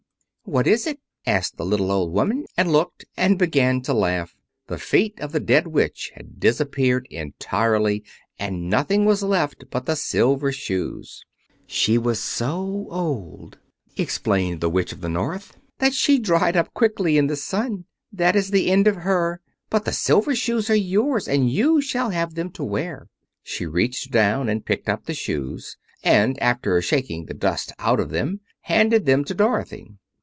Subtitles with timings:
[0.43, 4.35] "What is it?" asked the little old woman, and looked, and began to laugh.
[4.67, 8.03] The feet of the dead Witch had disappeared entirely,
[8.37, 11.23] and nothing was left but the silver shoes.
[11.67, 13.59] "She was so old,"
[13.95, 17.85] explained the Witch of the North, "that she dried up quickly in the sun.
[18.11, 19.39] That is the end of her.
[19.69, 23.07] But the silver shoes are yours, and you shall have them to wear."
[23.41, 28.09] She reached down and picked up the shoes, and after shaking the dust out of
[28.09, 29.87] them handed them to Dorothy.